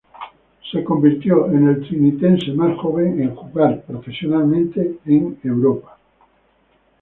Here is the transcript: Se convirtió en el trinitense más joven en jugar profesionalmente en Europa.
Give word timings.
Se 0.71 0.83
convirtió 0.83 1.45
en 1.51 1.67
el 1.67 1.87
trinitense 1.87 2.51
más 2.53 2.75
joven 2.79 3.21
en 3.21 3.35
jugar 3.35 3.83
profesionalmente 3.83 4.97
en 5.05 5.37
Europa. 5.43 5.99